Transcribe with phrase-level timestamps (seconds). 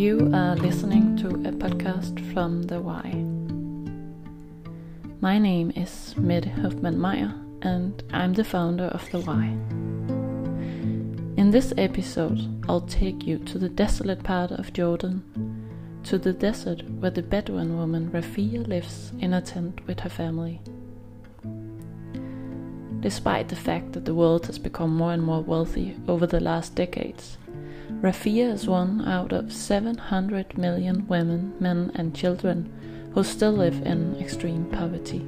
[0.00, 3.12] You are listening to a podcast from The Why.
[5.20, 9.48] My name is Mette Hoffmann Meyer, and I'm the founder of The Why.
[11.36, 15.22] In this episode, I'll take you to the desolate part of Jordan,
[16.04, 20.62] to the desert where the Bedouin woman Rafea lives in a tent with her family.
[23.00, 26.74] Despite the fact that the world has become more and more wealthy over the last
[26.74, 27.36] decades,
[28.02, 32.72] Rafea is one out of 700 million women, men, and children
[33.12, 35.26] who still live in extreme poverty.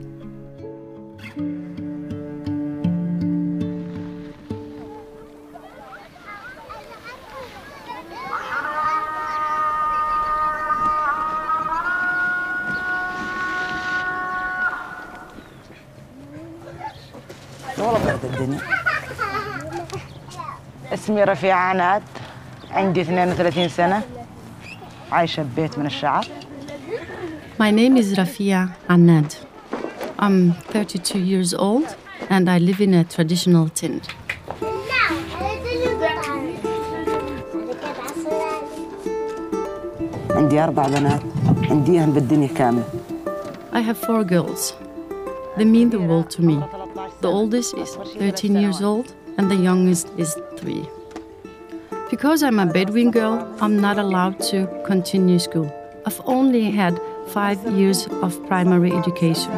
[20.93, 22.03] اسمي رفيعة عناد
[22.73, 24.03] عندي 32 سنة
[25.13, 26.27] عايشة ببيت من الشعر
[27.59, 29.37] My name is Rafea Anad.
[30.19, 31.95] I'm 32 years old
[32.31, 34.09] and I live in a traditional tent.
[40.31, 41.23] عندي أربع بنات
[41.71, 42.83] عندي بالدنيا كامل.
[43.73, 44.73] I have four girls.
[45.57, 46.59] They mean the world to me.
[47.21, 51.02] The oldest is 13 years old and the youngest is 3.
[52.13, 55.73] Because I'm a Bedouin girl, I'm not allowed to continue school.
[56.05, 59.51] I've only had 5 years of primary education.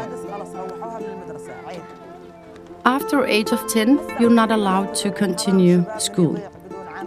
[2.85, 6.39] After age of 10, you're not allowed to continue school.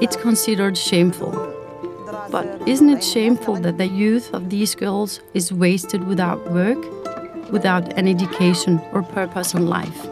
[0.01, 1.31] It's considered shameful.
[2.29, 6.83] But isn't it shameful that the youth of these girls is wasted without work,
[7.53, 10.09] without an education or purpose in life?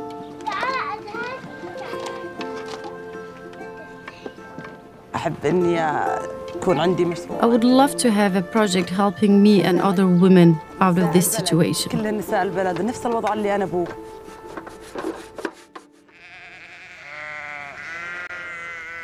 [7.42, 11.32] I would love to have a project helping me and other women out of this
[11.32, 11.90] situation.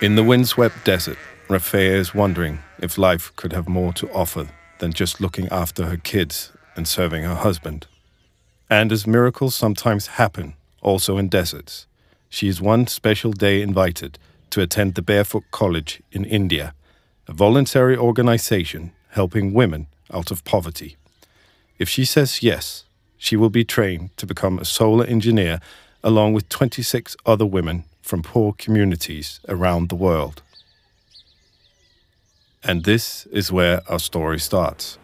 [0.01, 1.17] In the windswept desert,
[1.47, 5.97] Rafea is wondering if life could have more to offer than just looking after her
[5.97, 7.87] kids and serving her husband.
[8.69, 11.87] And as miracles sometimes happen, also in deserts,
[12.29, 14.19] she is one special day invited–
[14.51, 16.73] to attend the Barefoot College in India,
[17.27, 20.97] a voluntary organization helping women out of poverty.
[21.77, 22.85] If she says yes,
[23.17, 25.59] she will be trained to become a solar engineer
[26.03, 30.41] along with 26 other women from poor communities around the world.
[32.63, 34.97] And this is where our story starts.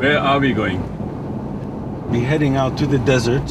[0.00, 0.80] Where are we going?
[2.10, 3.46] We're heading out to the desert.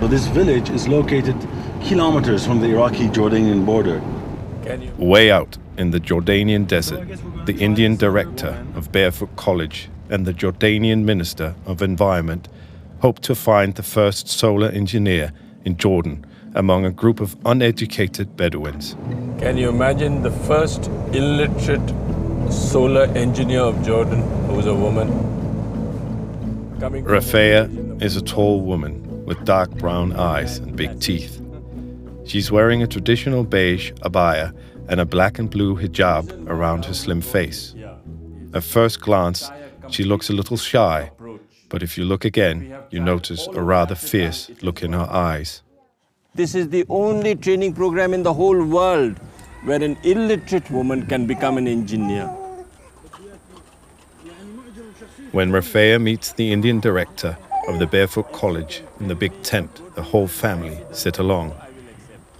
[0.00, 1.36] So this village is located
[1.82, 4.00] kilometers from the Iraqi-Jordanian border.
[4.64, 4.90] Can you?
[4.96, 7.06] Way out in the Jordanian desert,
[7.44, 12.48] the Indian director of Barefoot College and the Jordanian minister of environment
[13.00, 15.32] hope to find the first solar engineer
[15.66, 16.24] in Jordan
[16.54, 18.96] among a group of uneducated Bedouins.
[19.38, 21.92] Can you imagine the first illiterate
[22.50, 25.43] solar engineer of Jordan who was a woman?
[26.80, 31.40] Rafea is a tall woman with dark brown eyes and big teeth.
[32.24, 34.52] She's wearing a traditional beige abaya
[34.88, 37.74] and a black and blue hijab around her slim face.
[38.54, 39.50] At first glance,
[39.88, 41.10] she looks a little shy,
[41.68, 45.62] but if you look again, you notice a rather fierce look in her eyes.
[46.34, 49.18] This is the only training program in the whole world
[49.64, 52.28] where an illiterate woman can become an engineer.
[55.34, 57.36] When Rafea meets the Indian director
[57.66, 61.56] of the Barefoot College in the big tent, the whole family sit along.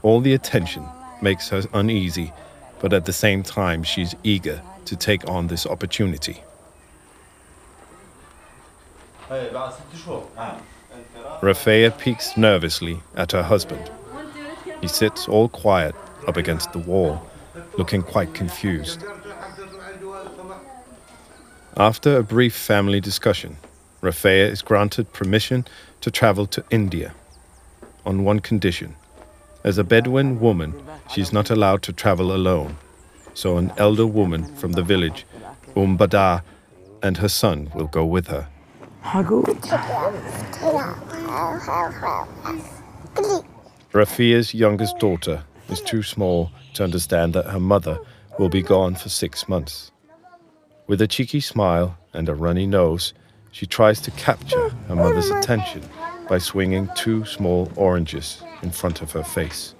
[0.02, 0.86] All the attention
[1.20, 2.32] makes her uneasy,
[2.78, 6.44] but at the same time, she's eager to take on this opportunity.
[11.42, 13.90] Rafea peeks nervously at her husband.
[14.80, 15.96] He sits all quiet
[16.28, 17.28] up against the wall,
[17.76, 19.02] looking quite confused.
[21.76, 23.56] After a brief family discussion,
[24.00, 25.64] Rafea is granted permission
[26.02, 27.12] to travel to India
[28.06, 28.94] on one condition.
[29.64, 30.72] As a Bedouin woman,
[31.10, 32.76] she is not allowed to travel alone,
[33.34, 35.26] so an elder woman from the village,
[35.74, 36.44] Umbada,
[37.02, 38.46] and her son will go with her.
[43.92, 47.98] Rafea's youngest daughter is too small to understand that her mother
[48.38, 49.90] will be gone for six months.
[50.86, 53.14] With a cheeky smile and a runny nose,
[53.52, 55.80] she tries to capture oh, her oh mother's attention
[56.28, 59.74] by swinging two small oranges in front of her face.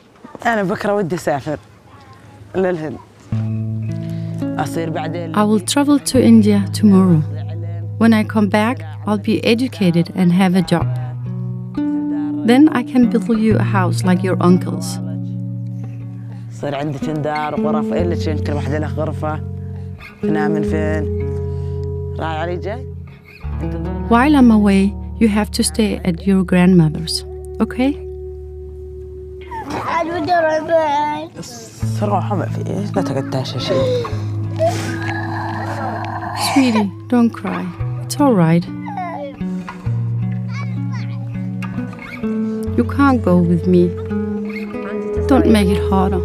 [5.35, 7.21] I will travel to India tomorrow.
[7.99, 10.87] When I come back, I'll be educated and have a job.
[12.47, 14.99] Then I can build you a house like your uncle's.
[20.24, 22.86] صير عندك دار وغرف إيه اللي كل واحدة له غرفة ننام فين راعي علي جاي
[23.62, 27.26] أنت ضرب While I'm away, you have to stay at your grandmother's.
[27.62, 27.96] Okay?
[32.00, 34.06] صراحة ما في إيش لا تقعد تعشى شيء
[36.54, 37.64] Sweetie, don't cry.
[38.04, 38.66] It's all right.
[42.78, 43.84] You can't go with me.
[45.28, 46.22] Don't make it harder.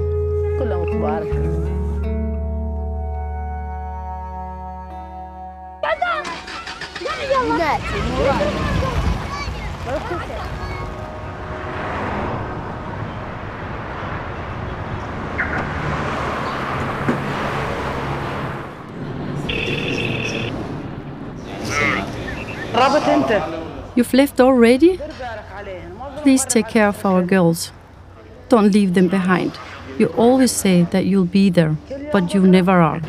[23.99, 24.97] You've left already?
[26.21, 27.73] Please take care of our girls.
[28.47, 29.59] Don't leave them behind.
[29.97, 31.75] You always say that you'll be there,
[32.13, 33.01] but you never are.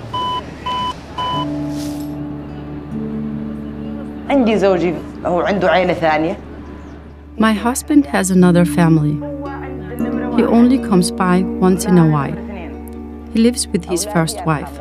[7.38, 9.14] My husband has another family.
[10.34, 12.34] He only comes by once in a while.
[13.32, 14.80] He lives with his first wife.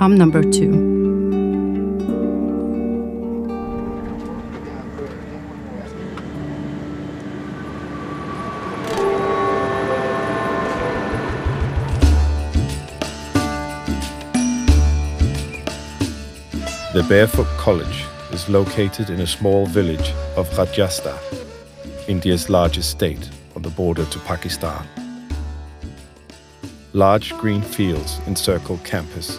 [0.00, 0.95] I'm number two.
[17.08, 21.16] Barefoot College is located in a small village of Rajasthan,
[22.08, 24.84] India's largest state on the border to Pakistan.
[26.94, 29.36] Large green fields encircle campus,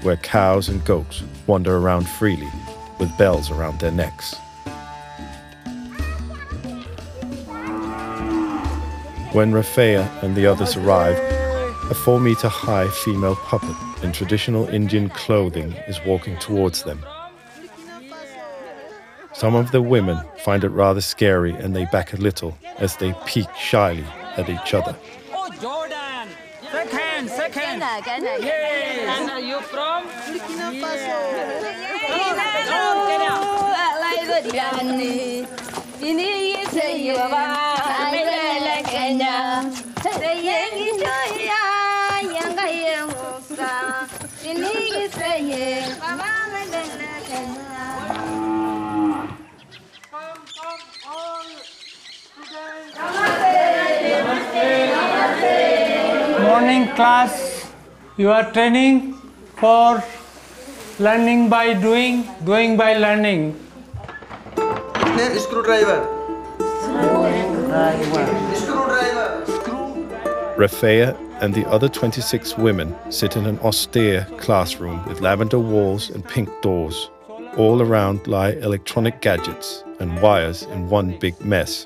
[0.00, 2.48] where cows and goats wander around freely
[2.98, 4.34] with bells around their necks.
[9.32, 11.18] When Rafea and the others arrive,
[11.90, 17.04] a four meter high female puppet in traditional Indian clothing is walking towards them.
[19.32, 23.14] Some of the women find it rather scary and they back a little as they
[23.26, 24.04] peek shyly
[24.36, 24.96] at each other.
[25.30, 26.28] Oh, Jordan!
[26.70, 27.80] Second, second.
[27.80, 29.20] Yes.
[29.20, 30.06] And are you from?
[37.22, 37.51] Morning
[57.02, 57.66] class,
[58.16, 59.14] you are training
[59.56, 60.00] for
[61.00, 63.56] learning by doing, doing by learning.
[65.16, 65.98] name screwdriver.
[68.60, 69.26] Screwdriver.
[69.46, 70.06] Screw.
[70.62, 71.08] Rafea
[71.42, 76.48] and the other 26 women sit in an austere classroom with lavender walls and pink
[76.62, 77.10] doors.
[77.56, 81.84] All around lie electronic gadgets and wires in one big mess.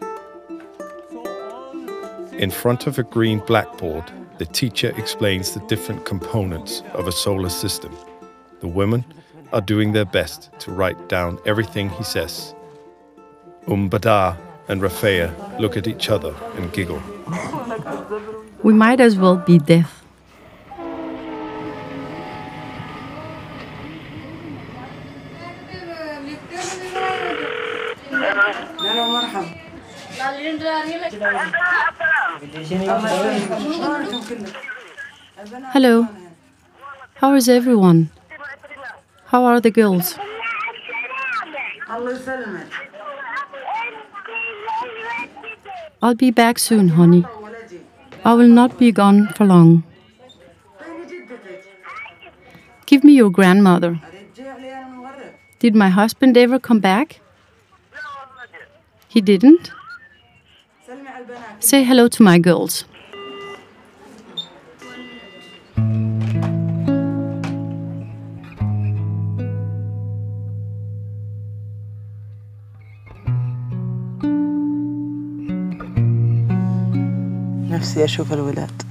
[2.35, 7.49] In front of a green blackboard, the teacher explains the different components of a solar
[7.49, 7.97] system.
[8.61, 9.05] The women
[9.53, 12.55] are doing their best to write down everything he says.
[13.67, 14.37] Umbada
[14.69, 17.03] and Rafea look at each other and giggle.
[18.63, 19.96] We might as well be deaf.
[35.73, 36.09] Hello.
[37.15, 38.11] How is everyone?
[39.27, 40.17] How are the girls?
[46.01, 47.25] I'll be back soon, honey.
[48.25, 49.83] I will not be gone for long.
[52.87, 54.01] Give me your grandmother.
[55.59, 57.19] Did my husband ever come back?
[59.09, 59.73] He didn't?
[61.60, 62.86] Say hello to my girls.
[77.70, 78.82] نفسي أشوف الولاد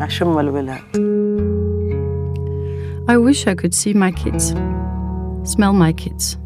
[0.00, 1.16] أشم الولاد
[3.08, 4.52] I wish I could see my kids.
[5.44, 6.36] smell my kids.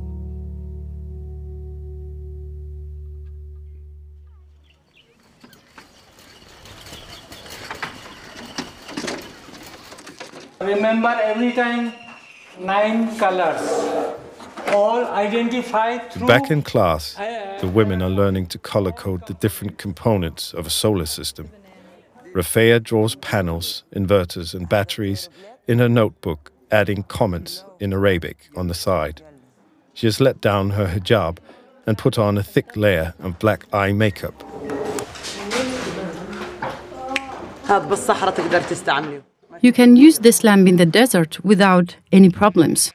[10.66, 11.94] Remember every time
[12.60, 13.62] nine colors,
[14.70, 16.26] all identified through.
[16.26, 20.66] Back in class, uh, the women are learning to color code the different components of
[20.66, 21.52] a solar system.
[22.34, 25.30] Rafea draws panels, inverters, and batteries
[25.68, 29.22] in her notebook, adding comments in Arabic on the side.
[29.94, 31.38] She has let down her hijab
[31.86, 34.34] and put on a thick layer of black eye makeup.
[39.55, 42.93] هذا بالصحراء تقدر تستعمله You can use this lamp in the desert without any problems.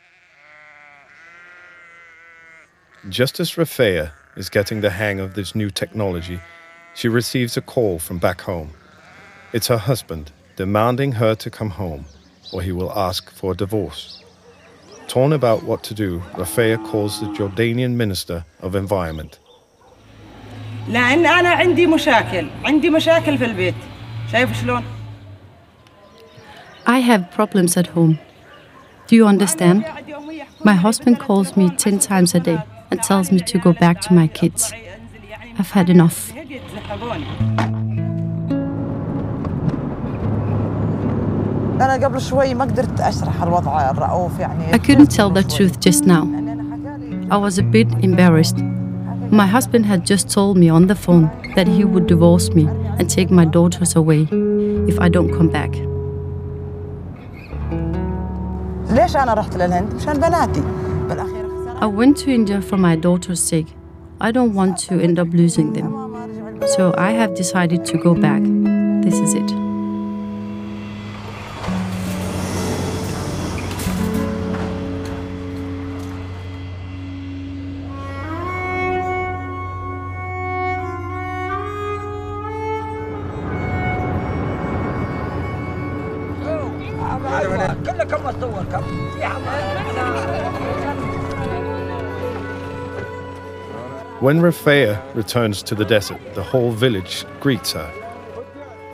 [3.10, 6.40] Just as Rafea is getting the hang of this new technology,
[6.96, 8.72] she receives a call from back home.
[9.54, 12.06] It's her husband demanding her to come home,
[12.52, 14.24] or he will ask for a divorce.
[15.08, 19.40] Torn about what to do, Rafea calls the Jordanian Minister of Environment.
[20.88, 23.76] لان انا عندي مشاكل عندي مشاكل في البيت
[24.32, 24.84] شايف شلون
[26.91, 28.19] I have problems at home.
[29.07, 29.87] Do you understand?
[30.65, 34.13] My husband calls me 10 times a day and tells me to go back to
[34.13, 34.73] my kids.
[35.57, 36.33] I've had enough.
[44.73, 46.23] I couldn't tell the truth just now.
[47.31, 48.59] I was a bit embarrassed.
[49.31, 52.67] My husband had just told me on the phone that he would divorce me
[52.99, 54.27] and take my daughters away
[54.89, 55.73] if I don't come back.
[58.90, 60.64] ليش انا رحت للهند مشان بناتي
[61.10, 61.46] بالاخير
[61.82, 63.70] I went to India for my daughter's sake.
[64.22, 65.90] I don't want to end up losing them.
[66.76, 68.42] So I have decided to go back.
[69.06, 69.49] This is it.
[88.10, 88.84] كلكم مصور كم
[94.22, 97.92] When Rafea returns to the desert, the whole village greets her.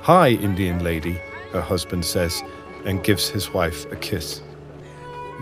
[0.01, 1.21] Hi, Indian lady,
[1.53, 2.43] her husband says,
[2.85, 4.41] and gives his wife a kiss.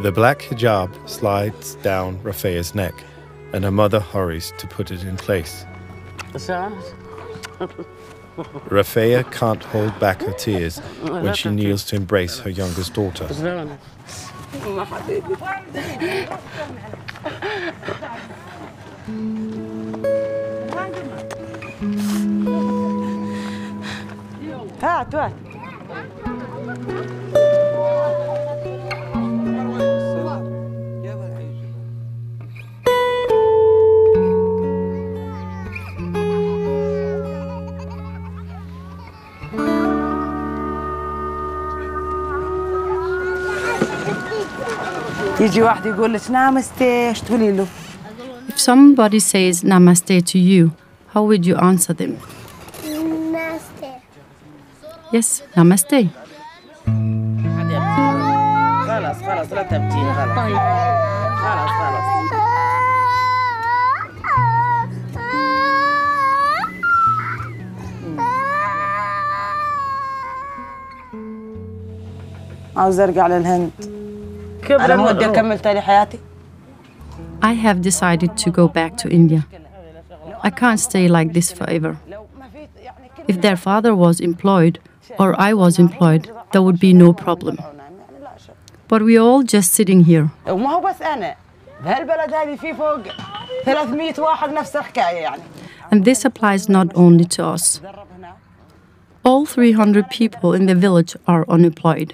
[0.03, 2.93] The black hijab slides down Rafea's neck,
[3.53, 5.65] and her mother hurries to put it in place.
[8.36, 13.28] Rafea can't hold back her tears when she kneels to embrace her youngest daughter.
[45.43, 47.67] يجي واحد يقول لك نامستي ايش تقولي له؟
[48.49, 50.71] If somebody says namaste to you,
[51.13, 52.17] how would you answer them?
[55.13, 56.07] Yes, namaste.
[58.87, 60.37] خلاص خلاص لا تبكين خلاص
[61.41, 62.29] خلاص خلاص
[72.75, 73.71] عاوز ارجع للهند
[74.69, 76.19] انا مو ودي اكمل تاني حياتي
[77.41, 79.41] I have decided to go back to India.
[80.43, 81.97] I can't stay like this forever.
[83.31, 84.79] If their father was employed
[85.21, 87.55] or I was employed, there would be no problem.
[88.89, 90.29] But we're all just sitting here.
[90.47, 91.35] وما هو بس انا
[91.83, 92.99] بهالبلد هذه في فوق
[93.65, 95.41] 300 واحد نفس الحكايه يعني
[95.91, 97.81] And this applies not only to us.
[99.23, 102.13] All 300 people in the village are unemployed.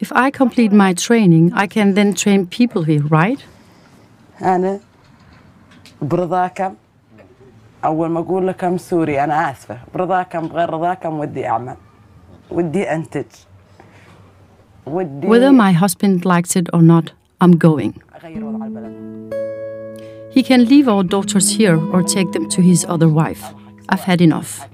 [0.00, 3.40] If I complete my training, I can then train people here, right?
[4.42, 4.80] انا
[6.02, 6.74] برضاكم
[7.84, 11.76] اول ما اقول لكم سوري انا اسفه برضاكم بغير رضاكم ودي اعمل
[12.50, 13.24] ودي انتج
[14.86, 17.12] ودي Whether my husband likes it or not,
[17.44, 17.92] I'm going.
[18.16, 19.12] اغير وضع البلد
[20.34, 23.42] He can leave our daughters here or take them to his other wife.
[23.92, 24.66] I've had enough.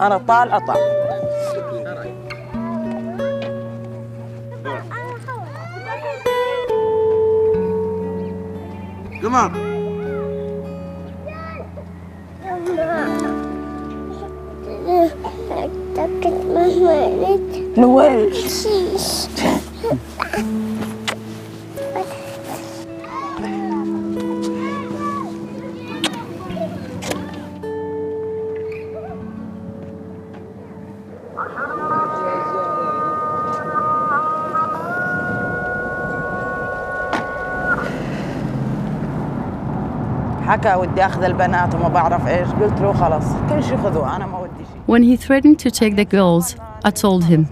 [0.00, 0.52] انا طال
[9.21, 9.51] 干嘛？
[12.41, 12.85] 妈妈，
[14.87, 15.11] 嗯，
[15.93, 17.23] 这个妈妈，你，
[17.75, 18.31] 你喂，
[44.85, 47.47] When he threatened to take the girls, I told him,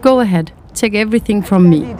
[0.00, 1.94] Go ahead, take everything from me.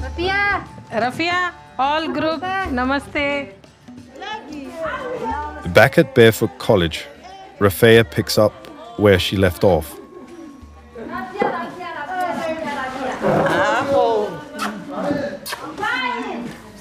[0.00, 0.64] Rafea.
[0.90, 2.42] Rafea, all group,
[2.72, 3.52] namaste.
[5.74, 7.06] Back at Barefoot College,
[7.58, 8.52] Rafea picks up
[8.98, 9.96] where she left off.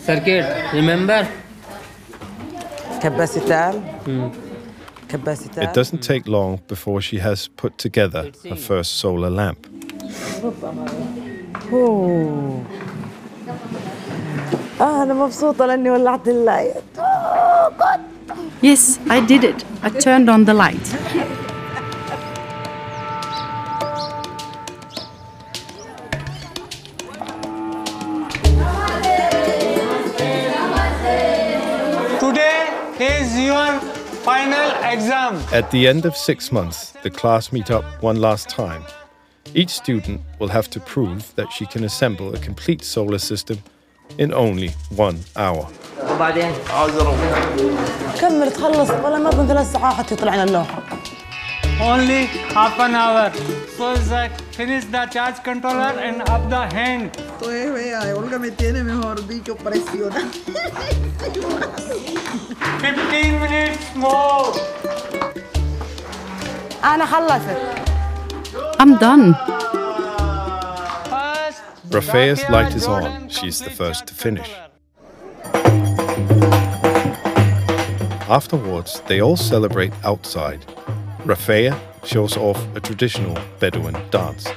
[0.05, 1.27] Circuit, remember?
[4.05, 4.29] Hmm.
[5.11, 9.68] It doesn't take long before she has put together her first solar lamp.
[11.72, 12.62] أوه.
[14.80, 16.74] آه أنا مبسوطة لأني ولعت اللايت
[18.62, 19.62] Yes, I did it.
[19.82, 20.86] I turned on the light.
[32.20, 32.60] Today
[32.98, 33.78] is your
[34.24, 35.36] final exam.
[35.52, 38.82] At the end of six months, the class meet up one last time.
[39.54, 43.58] Each student will have to prove that she can assemble a complete solar system
[44.18, 45.68] in only one hour.
[46.10, 46.52] وبعدين
[48.20, 50.82] كمل تخلص ولا ما أظن ثلاث ساعات حتى يطلعنا اللوحة
[51.80, 53.32] Only half an hour.
[53.76, 57.10] So Zach, finish the charge controller and up the hand.
[57.40, 60.20] Pues vea, Olga me tiene mejor dicho presiona.
[62.80, 64.54] 15 minutes more.
[66.84, 67.58] أنا خلصت
[68.81, 69.33] I'm done.
[71.09, 73.27] First, Rafea's light is on.
[73.27, 74.49] She's the first to finish.
[78.29, 80.65] Afterwards, they all celebrate outside.
[81.25, 84.47] Rafea shows off a traditional Bedouin dance.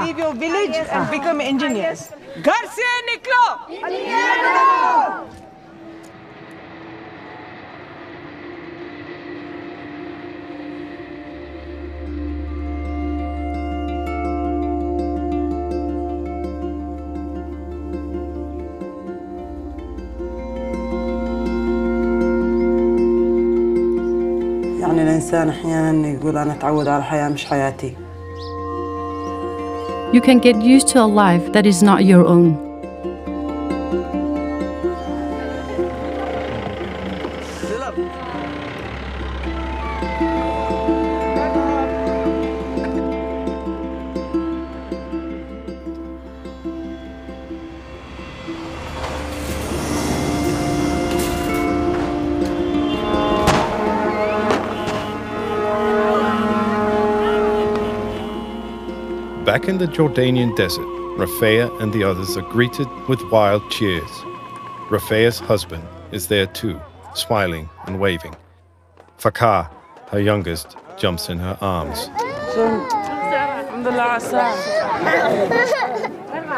[0.00, 2.10] Leave your village and become engineers.
[2.42, 3.78] Garcia Niklo!
[25.27, 27.93] الإنسان أحيانا يقول أنا أتعود على حياة مش حياتي
[30.13, 32.66] You can get used to a life that is not your own.
[59.48, 60.84] Back in the Jordanian desert,
[61.16, 64.10] Rafea and the others are greeted with wild cheers.
[64.90, 65.82] Rafea's husband
[66.12, 66.78] is there too,
[67.14, 68.36] smiling and waving.
[69.18, 69.70] Fakar,
[70.10, 72.10] her youngest, jumps in her arms.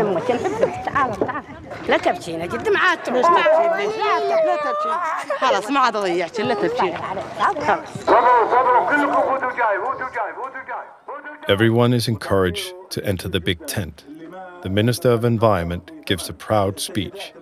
[0.00, 1.42] امك نحبك تعال تعال
[1.88, 4.96] لا تبكينا جد ما عاد تروح ما لا تبكي
[5.38, 6.94] خلاص ما عاد أضيعك لا تبكي
[11.48, 14.04] Everyone is encouraged to enter the big tent.
[14.62, 17.32] The Minister of Environment gives a proud speech.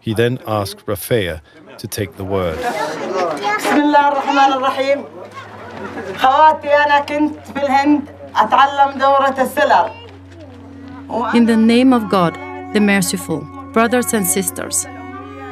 [0.00, 1.40] He then asks Rafea
[1.78, 2.58] to take the word.
[3.58, 5.04] بسم الله الرحمن الرحيم
[6.16, 8.19] خواتي أنا كنت في الهند أتعلم دورة السلر
[11.33, 12.35] in the name of God,
[12.73, 13.41] the merciful,
[13.73, 14.85] brothers and sisters,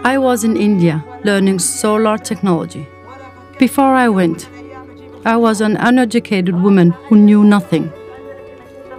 [0.04, 2.88] I was in India learning solar technology.
[3.58, 4.50] Before I went,
[5.26, 7.92] I was an uneducated woman who knew nothing.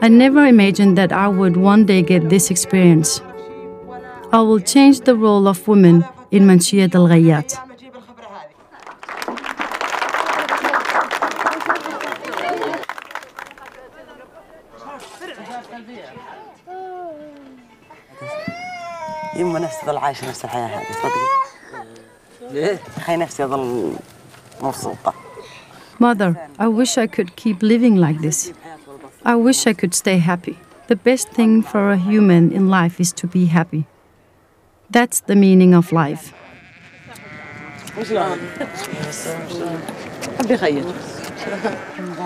[0.02, 3.22] I never imagined that I would one day get this experience.
[4.32, 7.69] I will change the role of women in Manshiyat al Ghayat.
[19.36, 21.40] يما نفسي ظل عايشة نفس الحياة هذه صدقي
[22.50, 23.94] ليه؟ خي نفسي أظل
[24.62, 25.14] مبسوطة
[26.00, 28.54] Mother, I wish I could keep living like this.
[29.22, 30.56] I wish I could stay happy.
[30.86, 33.84] The best thing for a human in life is to be happy.
[34.88, 36.32] That's the meaning of life.
[40.56, 40.84] خير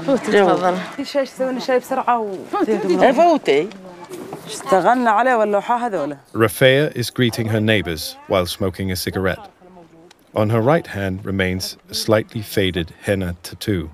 [0.06, 2.36] فوتي تفضل تسوين شاي بسرعة و
[3.12, 3.68] فوتي
[6.32, 9.50] Rafea is greeting her neighbors while smoking a cigarette.
[10.34, 13.90] On her right hand remains a slightly faded henna tattoo.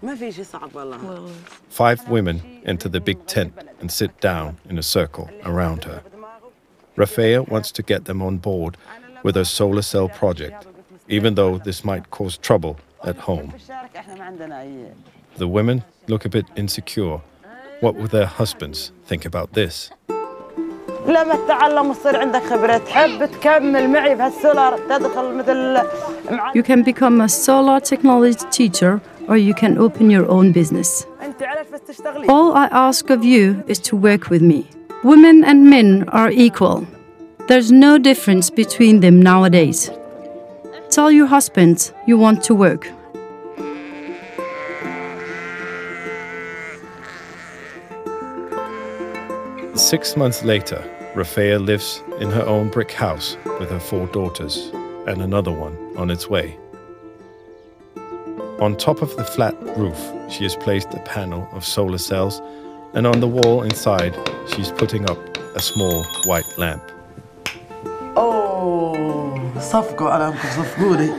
[1.68, 6.03] Five women enter the big tent and sit down in a circle around her.
[6.96, 8.77] Rafea wants to get them on board
[9.23, 10.66] with her solar cell project,
[11.09, 13.55] even though this might cause trouble at home.
[15.37, 17.20] The women look a bit insecure
[17.82, 19.91] What will their husbands think about this?
[21.08, 25.74] لما تتعلم وتصير عندك خبره تحب تكمل معي بهالسولار تدخل مثل
[26.32, 31.06] مع You can become a solar technology teacher or you can open your own business.
[31.21, 34.63] انت علاش بس تشتغلي All I ask of you is to work with me.
[35.04, 36.86] Women and men are equal.
[37.48, 39.91] There's no difference between them nowadays.
[40.89, 42.84] Tell your husbands you want to work.
[49.80, 50.82] Six months later,
[51.15, 54.71] Rafea lives in her own brick house with her four daughters
[55.08, 56.58] and another one on its way.
[58.60, 62.41] On top of the flat roof, she has placed a panel of solar cells,
[62.93, 64.13] and on the wall inside,
[64.48, 65.19] she's putting up
[65.56, 66.82] a small white lamp.
[68.17, 71.10] اوه صفقوا على امكم صفقوا لي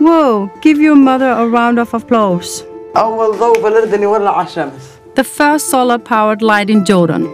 [0.00, 2.64] Whoa, give your mother a round of applause.
[2.96, 7.28] اول ضوء في الاردن يولع على الشمس The first solar powered light in Jordan.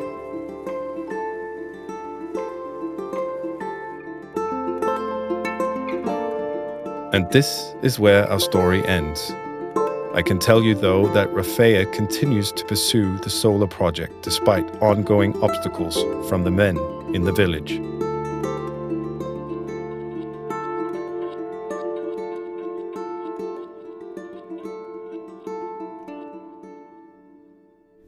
[7.13, 9.32] And this is where our story ends.
[10.15, 15.39] I can tell you, though, that Rafea continues to pursue the solar project despite ongoing
[15.43, 15.95] obstacles
[16.28, 16.76] from the men
[17.13, 17.73] in the village.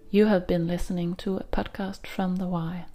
[0.10, 2.86] You have been listening to a podcast from The Why.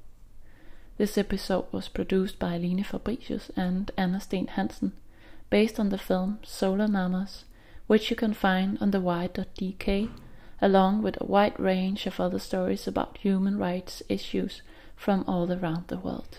[0.98, 4.92] This episode was produced by Line Fabricius and Anna Steen Hansen,
[5.50, 7.44] based on the film Solar Mamas,
[7.86, 10.10] which you can find on thewhy.dk,
[10.62, 14.62] along with a wide range of other stories about human rights issues
[14.96, 16.38] from all around the world.